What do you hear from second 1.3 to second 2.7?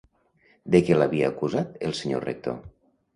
acusat el senyor Rector?